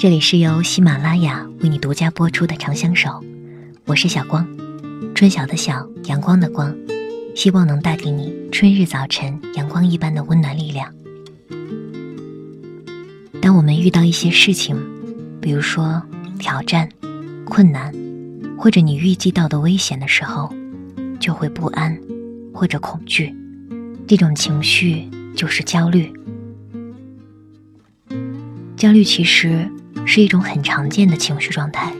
[0.00, 3.10] 这里是由喜马拉雅为你独家播出的《长相守》，
[3.84, 4.48] 我是小光，
[5.14, 6.74] 春晓的晓，阳光的光，
[7.36, 10.90] 希望能带给你春日早晨阳光一般的温暖力量。
[13.42, 14.74] 当我们遇到一些事情，
[15.38, 16.02] 比如说
[16.38, 16.88] 挑战、
[17.44, 17.94] 困难，
[18.56, 20.50] 或者你预计到的危险的时候，
[21.20, 21.94] 就会不安
[22.54, 23.34] 或者恐惧，
[24.08, 26.10] 这种情绪就是焦虑。
[28.78, 29.70] 焦虑其实。
[30.12, 31.94] 是一种很常见的情绪状态。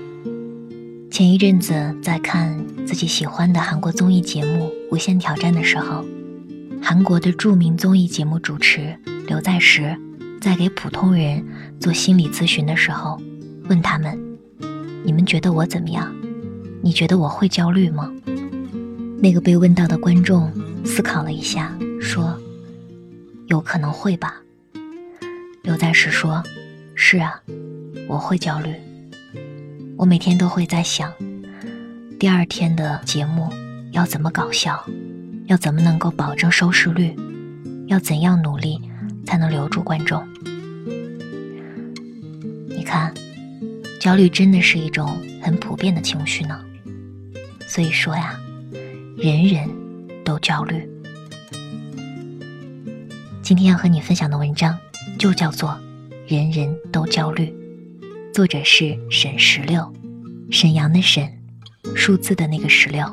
[1.13, 6.05] 前一阵子在看自己喜欢的韩国综艺节目《无限挑战》的时候，
[6.83, 9.97] 韩国的著名综艺节目主持刘在石
[10.41, 11.47] 在给普通人
[11.79, 13.17] 做心理咨询的时候，
[13.69, 14.21] 问他们
[15.07, 16.13] ：“你们觉得我怎么样？
[16.83, 18.13] 你觉得我会焦虑吗？”
[19.23, 20.53] 那个被问到的观众
[20.85, 22.37] 思考了一下，说
[23.47, 24.43] ：“有可能会吧。”
[25.63, 26.43] 刘在石说
[26.97, 27.41] ：“是啊。”
[28.09, 28.75] 我会焦虑，
[29.97, 31.13] 我每天都会在想，
[32.19, 33.49] 第二天的节目
[33.93, 34.85] 要怎么搞笑，
[35.47, 37.15] 要怎么能够保证收视率，
[37.87, 38.81] 要怎样努力
[39.25, 40.27] 才能留住观众？
[42.69, 43.15] 你看，
[44.01, 46.61] 焦虑真的是一种很普遍的情绪呢。
[47.67, 48.39] 所以说呀，
[49.17, 49.69] 人人
[50.25, 50.89] 都焦虑。
[53.43, 54.77] 今天要和你分享的文章
[55.19, 55.71] 就叫做
[56.33, 57.47] 《人人都焦虑》。
[58.33, 59.93] 作者是沈石榴，
[60.53, 61.29] 沈阳的沈，
[61.97, 63.05] 数字的那个石榴，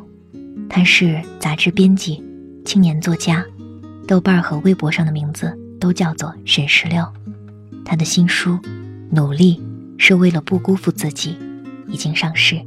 [0.69, 2.23] 他是杂志编辑，
[2.63, 3.43] 青年作家，
[4.07, 7.03] 豆瓣和微博上的名字都叫做沈石榴。
[7.83, 8.51] 他的新书
[9.09, 9.59] 《努力
[9.97, 11.35] 是为了不辜负自己》
[11.91, 12.61] 已经上市。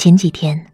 [0.00, 0.64] 前几天，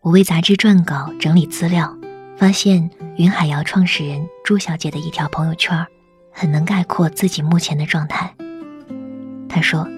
[0.00, 1.92] 我为杂志撰稿整理资料，
[2.36, 5.84] 发现云海肴创始人朱小姐的一条朋友圈，
[6.30, 8.32] 很能概括自己目前的状态。
[9.48, 9.88] 她说：“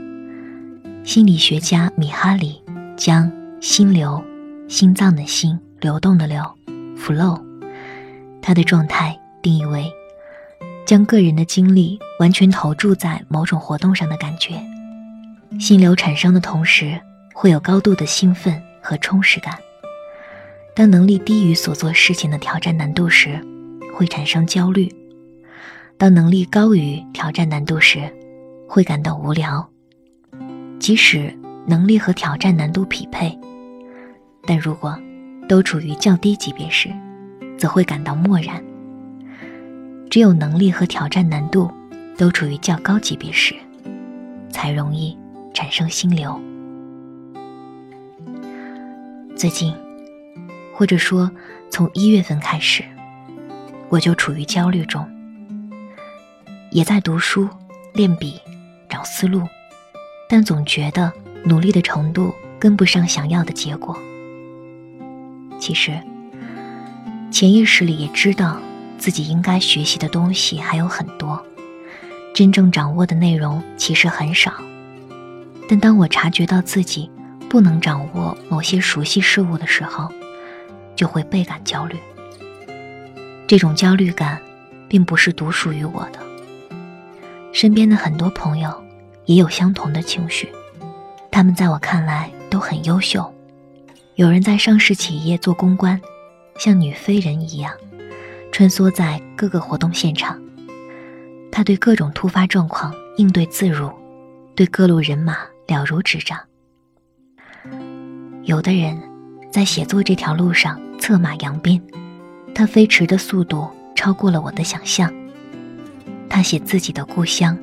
[1.05, 2.63] 心理学家米哈里
[2.97, 3.31] 将
[3.61, 4.25] 心流、
[4.71, 6.43] 心脏的心、流动的流
[6.97, 7.39] （flow）
[8.41, 9.93] 他的状态定义为
[10.87, 14.55] 将个人的精力完全投注在某种活动上的感觉。
[15.61, 16.99] 心流产生的同时。”
[17.33, 19.59] 会有高度的兴奋和充实感。
[20.75, 23.39] 当能力低于所做事情的挑战难度时，
[23.95, 24.89] 会产生焦虑；
[25.99, 28.01] 当能力高于挑战难度时，
[28.69, 29.69] 会感到无聊。
[30.79, 31.33] 即使
[31.67, 33.39] 能力和挑战难度匹配，
[34.47, 34.99] 但如果
[35.49, 36.89] 都处于较低级别时，
[37.59, 38.63] 则会感到漠然。
[40.11, 41.71] 只有能力和挑战难度
[42.17, 43.55] 都处于较高级别时，
[44.51, 45.17] 才容易
[45.55, 46.41] 产生心流。
[49.35, 49.75] 最近，
[50.73, 51.31] 或者说
[51.71, 52.85] 从一月份开始，
[53.89, 55.05] 我就处于焦虑中，
[56.71, 57.49] 也在读书、
[57.93, 58.41] 练笔、
[58.89, 59.43] 找思路，
[60.29, 61.11] 但总觉得
[61.45, 63.99] 努力的程度跟不上想要的结果。
[65.59, 65.99] 其实，
[67.31, 68.59] 潜意识里也知道
[68.99, 71.45] 自己应该学习的东西还有很多，
[72.35, 74.53] 真正掌握的内容其实很少，
[75.69, 77.11] 但当我察觉到自己。
[77.53, 80.11] 不能掌握某些熟悉事物的时候，
[80.97, 81.99] 就会倍感焦虑。
[83.47, 84.41] 这种焦虑感，
[84.89, 86.19] 并不是独属于我的。
[87.53, 88.83] 身边的很多朋友
[89.27, 90.49] 也有相同的情绪，
[91.31, 93.31] 他们在我看来都很优秀。
[94.15, 96.01] 有人在上市企业做公关，
[96.57, 97.75] 像女飞人一样，
[98.51, 100.41] 穿梭在各个活动现场。
[101.51, 103.93] 他对各种突发状况应对自如，
[104.55, 106.41] 对各路人马了如指掌。
[108.45, 109.01] 有的人，
[109.53, 111.81] 在写作这条路上策马扬鞭，
[112.53, 115.13] 他飞驰的速度超过了我的想象。
[116.29, 117.57] 他写自己的故乡，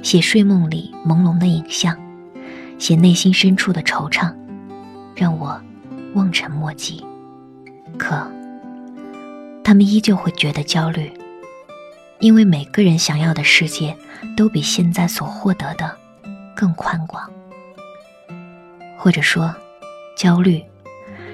[0.00, 1.98] 写睡梦里朦胧的影像，
[2.78, 4.32] 写内心深处的惆怅，
[5.16, 5.60] 让我
[6.14, 7.04] 望尘莫及。
[7.98, 8.24] 可，
[9.64, 11.12] 他们依旧会觉得焦虑，
[12.20, 13.96] 因为每个人想要的世界，
[14.36, 15.96] 都比现在所获得的
[16.54, 17.28] 更宽广，
[18.96, 19.52] 或者说。
[20.16, 20.62] 焦虑，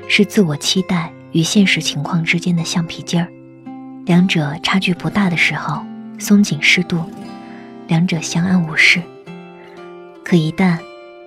[0.09, 3.29] 是自我期待与现实情况之间的橡皮筋儿，
[4.07, 5.85] 两者差距不大的时候
[6.19, 7.03] 松紧适度，
[7.87, 9.03] 两者相安无事。
[10.25, 10.79] 可一旦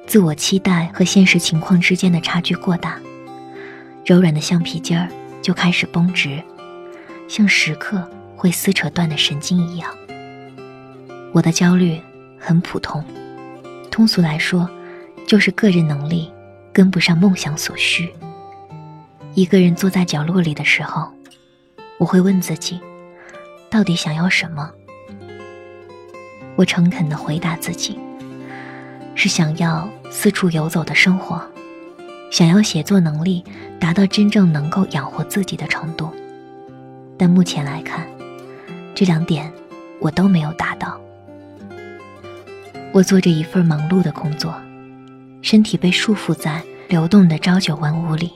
[0.08, 3.00] 自我期待和现实情况之间的差距过大，
[4.06, 5.08] 柔软的橡皮筋儿
[5.42, 6.42] 就开始绷直，
[7.28, 9.90] 像时刻会撕扯断的神经一样。
[11.32, 12.00] 我的焦虑
[12.40, 13.04] 很普通，
[13.90, 14.70] 通俗来说，
[15.28, 16.32] 就是个人能力
[16.74, 18.12] 跟不上梦想所需。
[19.34, 21.12] 一个人坐在角落里的时候，
[21.98, 22.80] 我会问自己，
[23.70, 24.70] 到底想要什么？
[26.56, 27.98] 我诚恳地回答自己，
[29.16, 31.42] 是想要四处游走的生活，
[32.30, 33.44] 想要写作能力
[33.80, 36.12] 达到真正能够养活自己的程度。
[37.18, 38.06] 但目前来看，
[38.94, 39.52] 这两点
[40.00, 41.00] 我都没有达到。
[42.92, 44.54] 我做着一份忙碌的工作，
[45.42, 48.32] 身体被束缚在流动的朝九晚五里，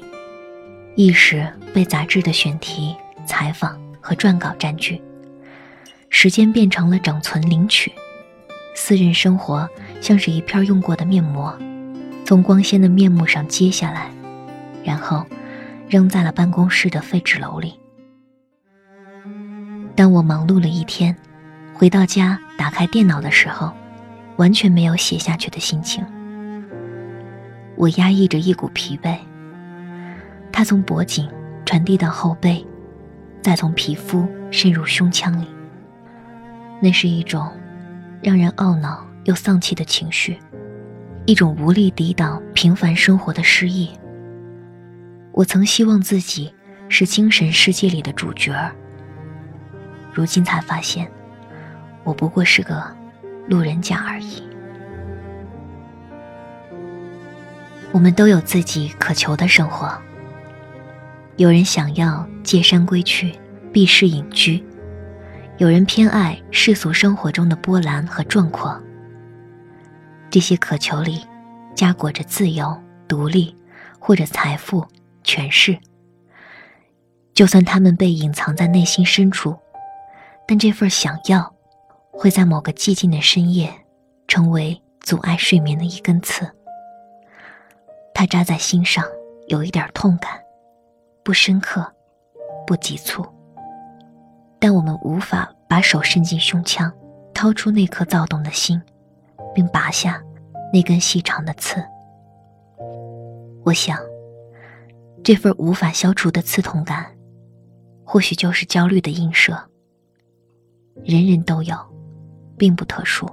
[0.96, 5.02] 意识被杂志的选题、采访和撰稿占据，
[6.10, 7.92] 时间变成了整存领取，
[8.76, 9.70] 私人生活
[10.02, 11.56] 像是一片用过的面膜，
[12.26, 14.10] 从光鲜的面目上揭下来，
[14.84, 15.26] 然后
[15.88, 17.80] 扔在了办公室的废纸篓里。
[19.96, 21.16] 当我忙碌了一天，
[21.74, 23.72] 回到家打开电脑的时候。
[24.38, 26.06] 完全没有写下去的心情。
[27.76, 29.18] 我压抑着一股疲惫，
[30.52, 31.30] 它从脖颈
[31.66, 32.66] 传递到后背，
[33.42, 35.48] 再从皮肤渗入胸腔里。
[36.82, 37.52] 那是一种
[38.22, 40.38] 让人懊恼又丧气的情绪，
[41.26, 43.92] 一种无力抵挡平凡生活的失意。
[45.32, 46.54] 我曾希望自己
[46.90, 48.74] 是精神世界里的主角儿，
[50.14, 51.10] 如今才发现，
[52.04, 52.84] 我不过是个。
[53.48, 54.42] 路人甲而已。
[57.96, 59.98] 我们都有自己渴求的生活。
[61.38, 63.34] 有人想要借山归去，
[63.72, 64.62] 避世隐居；
[65.60, 68.78] 有人偏爱世俗生活中的波澜和壮阔。
[70.30, 71.26] 这些渴求里，
[71.74, 72.78] 夹裹着自由、
[73.08, 73.56] 独立，
[73.98, 74.86] 或者财富、
[75.24, 75.80] 权势。
[77.34, 79.56] 就算他们被隐藏在内心深处，
[80.46, 81.50] 但这份想要。
[82.12, 83.74] 会在某个寂静的深夜，
[84.28, 86.50] 成为阻碍睡眠的一根刺。
[88.16, 89.06] 它扎在心上，
[89.50, 90.42] 有一点痛感，
[91.22, 91.86] 不深刻，
[92.66, 93.24] 不急促。
[94.58, 96.92] 但我们无法把手伸进胸腔，
[97.34, 98.82] 掏出那颗躁动的心，
[99.54, 100.24] 并拔下
[100.74, 101.84] 那根细长的刺。
[103.64, 104.00] 我想，
[105.24, 107.06] 这份无法消除的刺痛感，
[108.06, 109.62] 或许就是焦虑的映射。
[111.04, 111.76] 人人都有。
[112.58, 113.30] 并不特殊。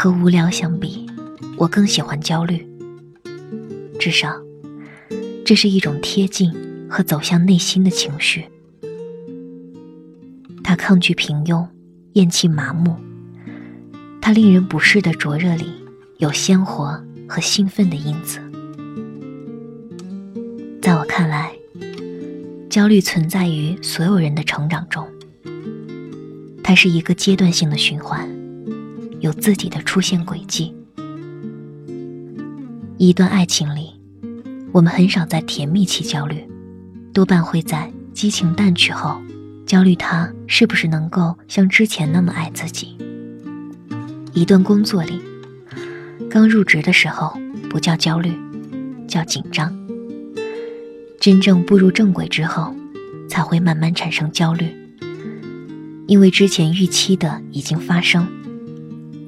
[0.00, 1.04] 和无聊相比，
[1.56, 2.64] 我更喜欢焦虑。
[3.98, 4.32] 至少，
[5.44, 6.54] 这是一种贴近
[6.88, 8.44] 和走向内心的情绪。
[10.62, 11.66] 它抗拒平庸，
[12.12, 12.94] 厌弃麻木。
[14.20, 15.64] 它令人不适的灼热里，
[16.18, 18.38] 有鲜活和兴奋的因子。
[20.80, 21.52] 在我看来，
[22.70, 25.04] 焦虑存在于所有人的成长中。
[26.62, 28.28] 它是一个阶段性的循环，
[29.20, 30.74] 有自己的出现轨迹。
[32.96, 33.90] 一段爱情里，
[34.72, 36.46] 我们很少在甜蜜期焦虑，
[37.12, 39.20] 多半会在激情淡去后，
[39.66, 42.96] 焦虑他是不是能够像之前那么爱自己。
[44.32, 45.20] 一段工作里，
[46.30, 47.36] 刚入职的时候
[47.68, 48.32] 不叫焦虑，
[49.06, 49.72] 叫紧张。
[51.20, 52.74] 真正步入正轨之后，
[53.28, 54.66] 才会慢慢产生焦虑。
[56.06, 58.26] 因为之前预期的已经发生，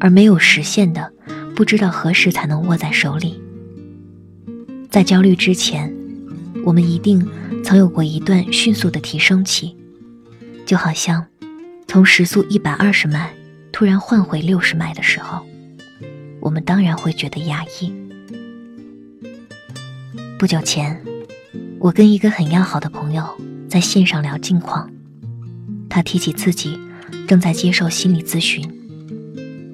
[0.00, 1.12] 而没有实现的，
[1.54, 3.40] 不知道何时才能握在手里。
[4.90, 5.94] 在焦虑之前，
[6.64, 7.24] 我们一定
[7.62, 9.76] 曾有过一段迅速的提升期，
[10.66, 11.24] 就好像
[11.86, 13.32] 从时速一百二十迈
[13.70, 15.46] 突然换回六十迈的时候，
[16.40, 17.92] 我们当然会觉得压抑。
[20.38, 20.98] 不久前，
[21.78, 23.22] 我跟一个很要好的朋友
[23.68, 24.90] 在线上聊近况。
[25.88, 26.78] 他提起自己
[27.28, 28.64] 正在接受心理咨询，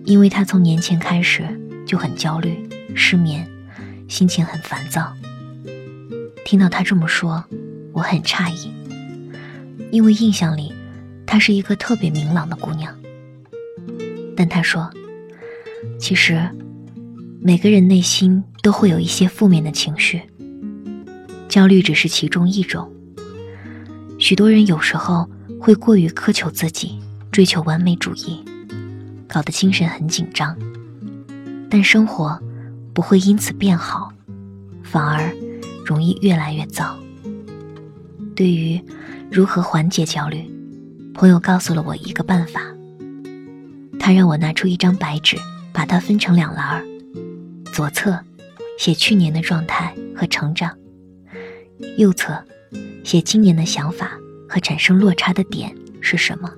[0.07, 1.45] 因为他从年前开始
[1.85, 3.47] 就很焦虑、失眠，
[4.09, 5.13] 心情很烦躁。
[6.45, 7.45] 听到他这么说，
[7.93, 8.71] 我很诧异，
[9.91, 10.73] 因为印象里
[11.27, 12.97] 她是一个特别明朗的姑娘。
[14.37, 14.91] 但他说，
[15.99, 16.49] 其实
[17.43, 20.23] 每个人内心都会有一些负面的情绪，
[21.49, 22.91] 焦虑只是其中一种。
[24.19, 25.29] 许多人有时候。
[25.59, 26.99] 会过于苛求自己，
[27.33, 28.45] 追求完美主义，
[29.29, 30.57] 搞得精神很紧张。
[31.69, 32.41] 但生活
[32.95, 34.13] 不会因此变好，
[34.83, 35.35] 反而
[35.85, 36.97] 容易越来越糟。
[38.35, 38.81] 对于
[39.31, 40.51] 如何缓解焦虑，
[41.15, 42.61] 朋友告诉了我一个办法。
[43.99, 45.37] 他让我拿出一张白纸，
[45.73, 46.85] 把它分成两栏儿，
[47.73, 48.19] 左侧
[48.79, 50.77] 写去年的状态和成长，
[51.97, 52.45] 右侧
[53.03, 54.13] 写今年的想法。
[54.49, 56.49] 和产生落差的点是什么？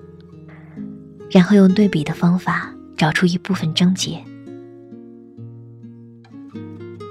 [1.31, 4.23] 然后用对比的方法找出一部分症结，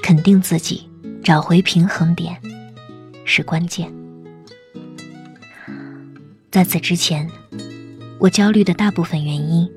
[0.01, 0.89] 肯定自己，
[1.23, 2.35] 找回平衡点
[3.25, 3.93] 是关键。
[6.49, 7.29] 在此之前，
[8.19, 9.69] 我焦虑的大部分原因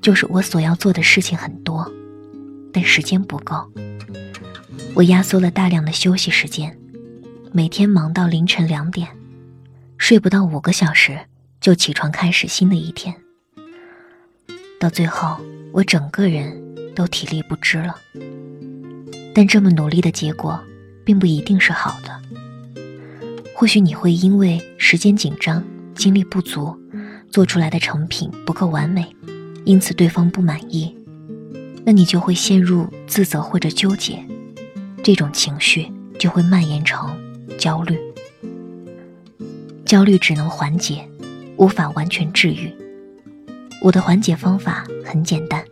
[0.00, 1.88] 就是我所要做的事情很多，
[2.72, 3.70] 但时间不够。
[4.94, 6.76] 我压缩了大量的休息时间，
[7.52, 9.08] 每天忙到凌晨两点，
[9.98, 11.18] 睡不到五个小时
[11.60, 13.14] 就起床开始新的一天。
[14.78, 15.38] 到最后，
[15.72, 16.52] 我整个人
[16.94, 17.96] 都体力不支了。
[19.34, 20.60] 但这么努力的结果，
[21.04, 22.20] 并不一定是好的。
[23.54, 25.64] 或许你会因为时间紧张、
[25.94, 26.76] 精力不足，
[27.30, 29.06] 做出来的成品不够完美，
[29.64, 30.94] 因此对方不满意，
[31.84, 34.22] 那你就会陷入自责或者纠结。
[35.02, 37.16] 这种情绪就会蔓延成
[37.58, 37.98] 焦虑，
[39.84, 41.08] 焦虑只能缓解，
[41.56, 42.72] 无法完全治愈。
[43.84, 45.62] 我的缓解方法很简单，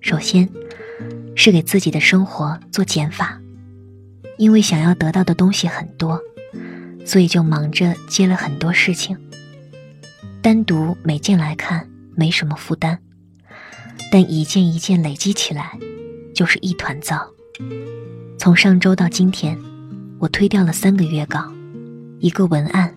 [0.00, 0.48] 首先
[1.36, 3.40] 是给自己的生活做减法，
[4.36, 6.20] 因为想要得到的东西很多，
[7.06, 9.16] 所以就忙着接了很多事情。
[10.42, 12.98] 单独每件来看没什么负担，
[14.10, 15.78] 但一件一件累积起来，
[16.34, 17.24] 就是一团糟。
[18.36, 19.56] 从上周到今天，
[20.18, 21.48] 我推掉了三个约稿，
[22.18, 22.92] 一个文案，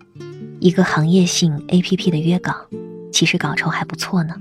[0.59, 2.65] 一个行业性 APP 的约稿，
[3.17, 4.39] 其实稿酬还不错呢，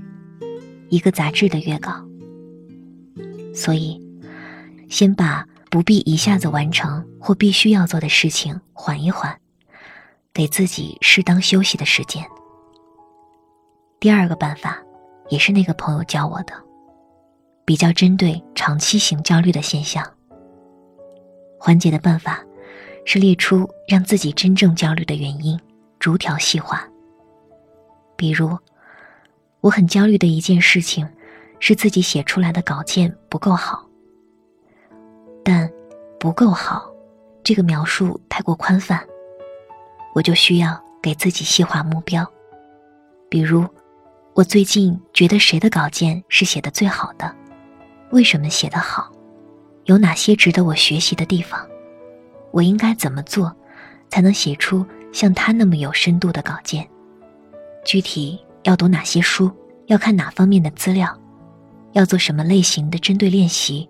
[0.89, 1.93] 一个杂志的约稿。
[3.51, 3.99] 所以，
[4.87, 9.35] 先把不必一下子完成或必须要做的事情缓一缓，
[10.31, 12.23] 给自己适当休息的时间。
[13.99, 14.77] 第二个办法，
[15.29, 16.53] 也是那个朋友教我的，
[17.65, 20.07] 比较针对长期型焦虑的现象。
[21.59, 22.45] 缓解的办法
[23.05, 25.59] 是列出让自己真正焦虑的原因，
[25.97, 26.87] 逐条细化。
[28.15, 28.57] 比如，
[29.61, 31.07] 我很焦虑的一件事情
[31.59, 33.85] 是自己写出来的稿件不够好。
[35.43, 35.69] 但
[36.19, 36.91] “不够好”
[37.43, 39.01] 这个描述太过宽泛，
[40.13, 42.25] 我就需要给自己细化目标。
[43.29, 43.65] 比如，
[44.33, 47.33] 我最近觉得谁的稿件是写的最好的？
[48.11, 49.11] 为什么写得好？
[49.85, 51.65] 有哪些值得我学习的地方？
[52.51, 53.55] 我应该怎么做，
[54.09, 56.87] 才能写出像他那么有深度的稿件？
[57.85, 59.49] 具体要读哪些书？
[59.85, 61.17] 要看哪方面的资料？
[61.93, 63.87] 要做什么类型的针对练习？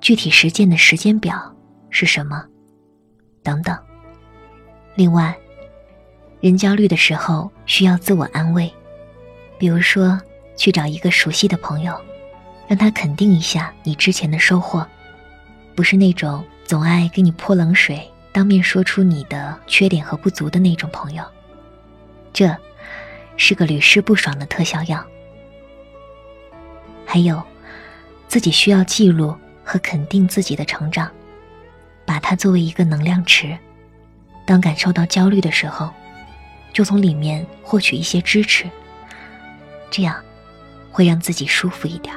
[0.00, 1.54] 具体实践的时间表
[1.88, 2.44] 是什么？
[3.40, 3.78] 等等。
[4.96, 5.32] 另外，
[6.40, 8.68] 人焦虑的时候需要自我安慰，
[9.60, 10.20] 比如说
[10.56, 11.96] 去找一个熟悉的朋友。
[12.66, 14.86] 让他肯定一下你之前的收获，
[15.74, 21.24] 不是那种总爱给你泼冷水、当面说出你的缺点和不足的那种朋友。
[22.30, 22.54] 这，
[23.38, 25.02] 是个屡试不爽的特效药。
[27.06, 27.42] 还有，
[28.28, 31.10] 自己需要记录和肯定自己的成长，
[32.04, 33.56] 把它作为一个能量池。
[34.44, 35.90] 当感受到焦虑的时候，
[36.72, 38.68] 就从里面获取一些支持，
[39.90, 40.22] 这样
[40.90, 42.14] 会让自己舒服一点。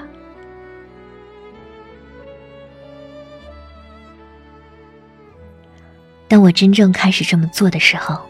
[6.28, 8.22] 当我真正开始这么做的时候，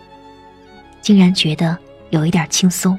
[1.01, 1.77] 竟然觉得
[2.11, 2.97] 有一点轻松，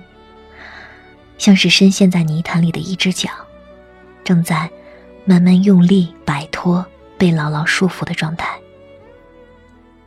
[1.38, 3.31] 像是深陷在泥潭里的一只脚，
[4.25, 4.69] 正在
[5.25, 6.85] 慢慢用力摆脱
[7.16, 8.59] 被牢牢束缚的状态。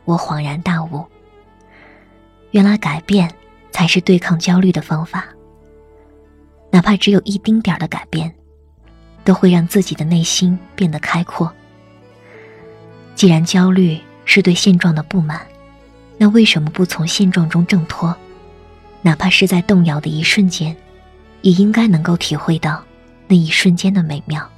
[0.04, 1.04] 我恍然大悟，
[2.50, 3.32] 原来改变
[3.70, 5.24] 才是对抗焦虑的方法。
[6.70, 8.34] 哪怕只有一丁点的改变，
[9.24, 11.50] 都会让自己的内心变得开阔。
[13.14, 15.46] 既然焦虑，是对现状的不满，
[16.18, 18.14] 那为什么不从现状中挣脱？
[19.06, 20.76] 哪怕是在动摇的一瞬间，
[21.42, 22.82] 也应该能够体会到
[23.28, 24.50] 那一瞬间的美妙。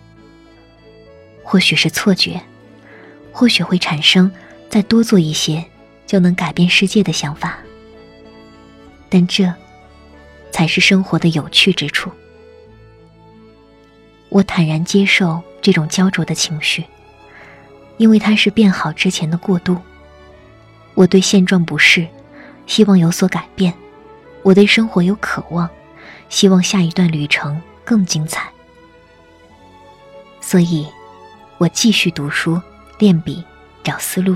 [1.45, 2.41] 或许是错觉，
[3.31, 4.33] 或许会产生
[4.71, 5.63] 再多做一些
[6.07, 7.59] 就能改变世界的想法，
[9.11, 9.53] 但这
[10.51, 12.11] 才是生活的有趣之处。
[14.31, 16.83] 我坦然接受这种焦灼的情绪。
[17.99, 19.77] 因为它是变好之前的过渡。
[20.95, 22.07] 我对现状不适，
[22.65, 23.73] 希望有所改变；
[24.49, 25.69] 我对生活有渴望，
[26.31, 28.51] 希望下一段旅程更精彩。
[30.41, 30.89] 所以，
[31.59, 32.59] 我继续读书、
[32.99, 33.45] 练笔、
[33.85, 34.35] 找思路，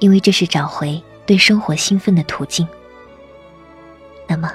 [0.00, 2.66] 因为这是找回对生活兴奋的途径。
[4.26, 4.50] 那么，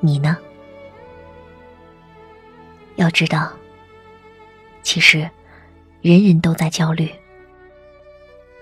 [0.00, 0.36] 你呢？
[2.96, 3.50] 要知道，
[4.82, 5.26] 其实。
[6.02, 7.10] 人人都在焦虑，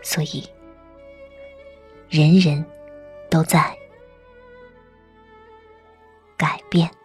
[0.00, 0.48] 所以
[2.08, 2.64] 人人
[3.28, 3.76] 都在
[6.44, 7.03] 改变。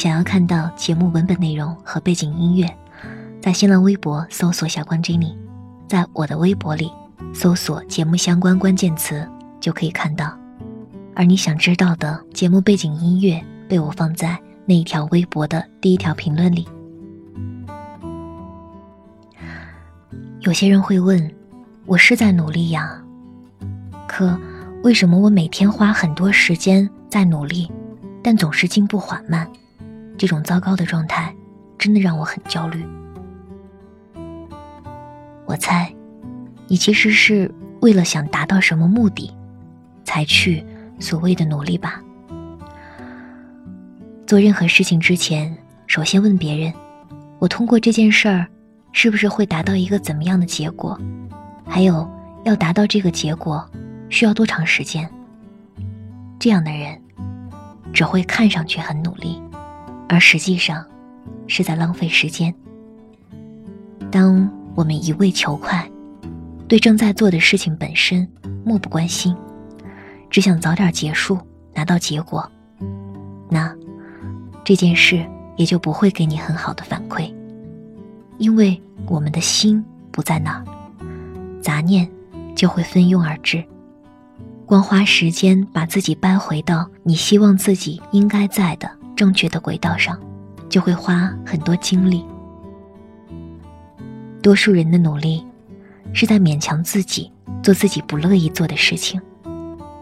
[0.00, 2.66] 想要看到节目文本内容和背景音乐，
[3.38, 5.36] 在新浪微博搜索“小光 Jenny”，
[5.86, 6.90] 在我的微博里
[7.34, 9.28] 搜索节目相关关键词
[9.60, 10.34] 就可以看到。
[11.14, 16.66] 而你想知道的节目背景音乐被我放在那一条微博的第一条评论里。
[20.40, 21.30] 有些人会问，
[21.84, 22.98] 我是在努力呀，
[24.08, 24.34] 可
[24.82, 27.70] 为什么我每天花很多时间在努力，
[28.22, 29.46] 但总是进步缓慢？
[30.20, 31.34] 这种糟糕的状态，
[31.78, 32.84] 真的让我很焦虑。
[35.46, 35.90] 我猜，
[36.68, 37.50] 你其实是
[37.80, 39.32] 为了想达到什么目的，
[40.04, 40.62] 才去
[40.98, 42.02] 所谓的努力吧。
[44.26, 46.70] 做任何事情之前，首先问别人：
[47.38, 48.46] 我通过这件事儿。
[48.92, 51.00] 是不是会达到一个怎么样的结果？
[51.64, 52.06] 还有，
[52.44, 53.64] 要达到这个结果
[54.08, 55.08] 需要多长时间？
[56.40, 57.00] 这样的人
[57.92, 59.40] 只会看上去很努力，
[60.10, 60.84] 而实际上
[61.46, 62.52] 是在浪费时间。
[64.10, 65.88] 当我们一味求快，
[66.66, 68.28] 对正在做的事情本身
[68.64, 69.36] 漠不关心，
[70.28, 71.38] 只想早点结束
[71.72, 72.50] 拿到结果，
[73.48, 73.72] 那
[74.64, 75.24] 这件事
[75.56, 77.32] 也就不会给你很好的反馈。
[78.36, 80.64] 因为我们的心不在那儿，
[81.62, 82.10] 杂念
[82.56, 83.64] 就会蜂拥而至。
[84.66, 90.18] 光花时间把自己掰回到你希望自己应该在的正确的轨道上，
[90.70, 92.24] 就会花很多精力。
[94.40, 95.44] 多数人的努力，
[96.14, 97.30] 是在勉强自己
[97.62, 99.20] 做自己不乐意做的事情。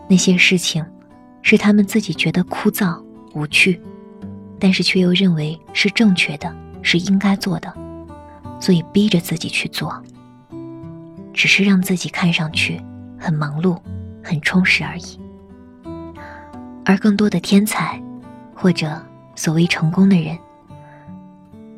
[0.09, 0.87] 那些事情，
[1.43, 2.97] 是他们自己觉得枯燥
[3.35, 3.81] 无趣，
[4.61, 7.75] 但是却又认为是正确的，是应该做的。
[8.61, 10.01] 所以逼着自己去做，
[11.35, 12.81] 只是让自己看上去
[13.19, 13.77] 很忙碌、
[14.23, 15.21] 很充实而已。
[16.85, 18.01] 而更多的天才，
[18.55, 18.97] 或者
[19.39, 20.37] 所谓成功的人，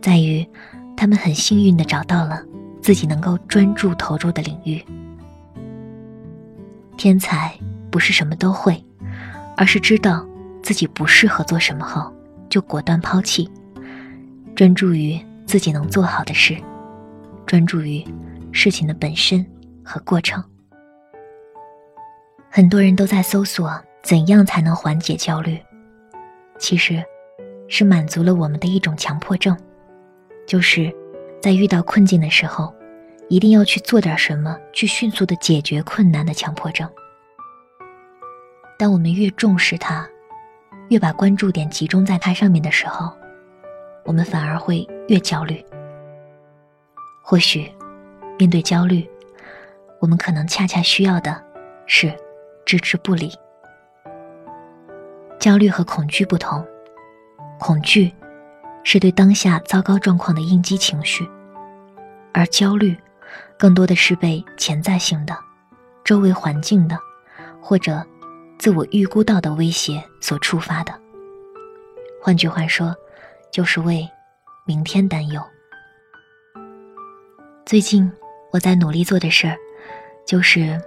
[0.01, 0.49] 在于
[0.97, 2.43] 他们很幸运的找到了
[2.81, 4.83] 自己能够专注投入的领域。
[6.97, 7.55] 天才
[7.91, 8.83] 不是什么都会，
[9.59, 10.27] 而是知道
[10.63, 12.11] 自己不适合做什么后，
[12.49, 13.47] 就果断抛弃，
[14.57, 16.57] 专注于自己能做好的事。
[17.45, 18.03] 专注于
[18.53, 19.45] 事情的本身
[19.85, 20.43] 和过程。
[22.49, 25.59] 很多人都在搜索怎样才能缓解焦虑，
[26.59, 27.05] 其实，
[27.71, 29.57] 是满足了我们的一种强迫症，
[30.45, 30.93] 就是
[31.41, 32.75] 在遇到困境的时候，
[33.29, 36.87] 一定要去做点什么，去迅速的解决困难的强迫症。
[38.77, 40.07] 当我们越重视它，
[40.89, 43.09] 越把关注点集中在它上面的时候，
[44.05, 45.65] 我们反而会越焦虑。
[47.23, 47.71] 或许，
[48.37, 49.09] 面对焦虑，
[50.01, 51.41] 我们可能恰恰需要的
[51.87, 52.13] 是
[52.67, 53.33] 置之不理。
[55.39, 56.67] 焦虑和恐惧不同，
[57.61, 58.11] 恐惧
[58.83, 61.29] 是对当下糟糕状况的应激情绪，
[62.33, 62.97] 而焦虑
[63.59, 65.37] 更多的是被潜在性的、
[66.03, 66.99] 周围环境的
[67.61, 68.05] 或者
[68.59, 70.99] 自我预估到的威胁所触发的。
[72.23, 72.95] 换句话说，
[73.53, 74.09] 就是为
[74.67, 75.41] 明天担忧。
[77.67, 78.11] 最近
[78.51, 79.57] 我在努力做的事儿，
[80.27, 80.81] 就是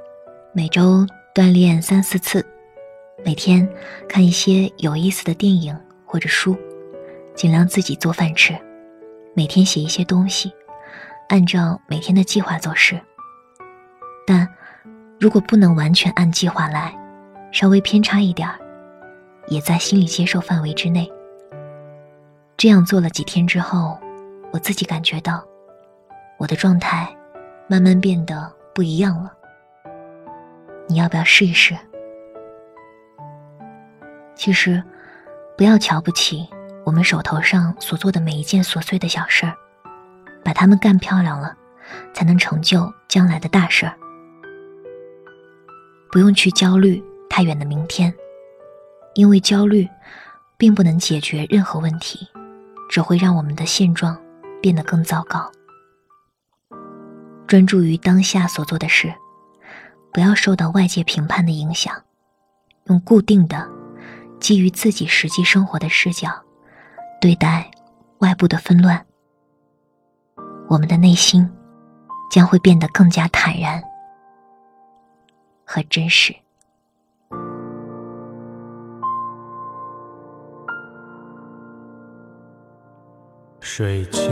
[0.53, 1.05] 每周
[1.35, 2.45] 锻炼三四次，
[3.23, 3.67] 每天
[4.09, 5.77] 看一些有意思的电影
[6.13, 6.55] 或者书，
[7.33, 8.55] 尽量自己做饭吃，
[9.33, 10.53] 每天写一些东西，
[11.27, 13.01] 按照每天的计划做事。
[14.23, 14.47] 但
[15.19, 16.95] 如果不能完全按计划来，
[17.51, 18.59] 稍微偏差一点儿，
[19.47, 21.11] 也在心理接受范围之内。
[22.57, 23.99] 这样做了几天之后，
[24.51, 25.43] 我自己感觉到。
[26.37, 27.09] 我的状态
[27.67, 29.33] 慢慢变得不一样了，
[30.87, 31.75] 你要不要试一试？
[34.35, 34.83] 其实，
[35.55, 36.47] 不要瞧不起
[36.85, 39.55] 我们手头上所做的每一件琐碎的小事儿，
[40.43, 41.55] 把它们干漂亮了，
[42.13, 43.97] 才能成就将来的大事儿。
[46.11, 48.13] 不用去焦虑太远的明天，
[49.13, 49.87] 因为焦虑
[50.57, 52.27] 并不能解决任何问题，
[52.89, 54.19] 只会让我们的现状
[54.61, 55.51] 变得更糟糕。
[57.47, 59.13] 专注于当下所做的事，
[60.11, 61.95] 不要受到外界评判的影响，
[62.85, 63.67] 用固定的、
[64.43, 66.29] 基于自己实际生活的视角
[67.21, 67.71] 对待
[68.17, 69.05] 外部的纷乱，
[70.67, 71.49] 我们的内心
[72.29, 73.81] 将会变得更加坦然
[75.63, 76.35] 和真实。
[83.61, 84.29] 水汽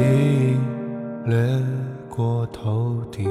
[1.26, 1.38] 掠。
[2.14, 3.24] 过头顶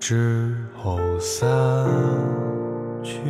[0.00, 1.48] 之后散
[3.00, 3.20] 去，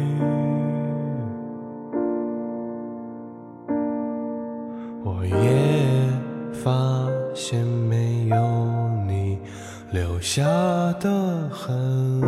[5.15, 6.09] 我也
[6.53, 8.37] 发现没有
[9.07, 9.39] 你
[9.91, 10.43] 留下
[11.01, 12.23] 的痕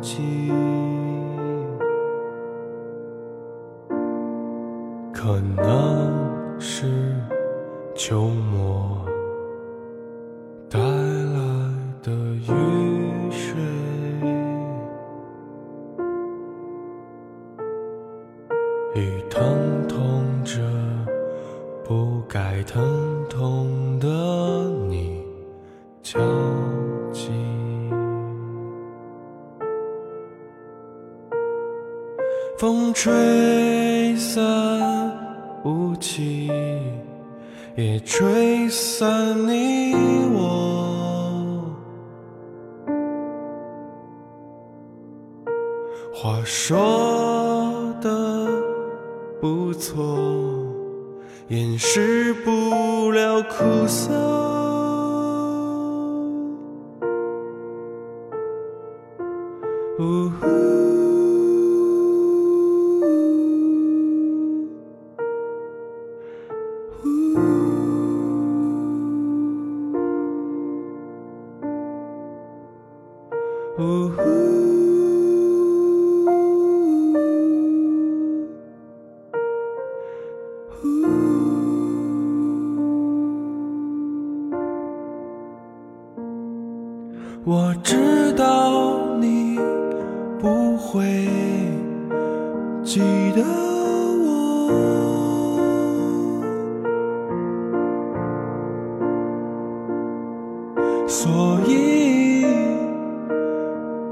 [0.00, 0.50] 迹。
[5.12, 7.14] 可能是
[7.94, 8.97] 秋末。
[37.78, 39.94] 别吹散你
[40.34, 41.72] 我。
[46.12, 48.48] 话说的
[49.40, 50.18] 不错
[51.46, 54.28] 掩饰不了苦涩。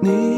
[0.02, 0.35] 你。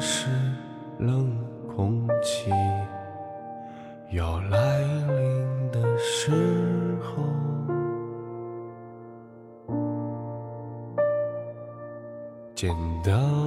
[0.00, 0.28] 是
[0.98, 2.50] 冷空气
[4.10, 6.30] 要来临的时
[7.02, 7.24] 候
[12.54, 12.70] 简
[13.02, 13.37] 单